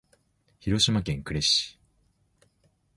[0.59, 1.77] 広島県呉市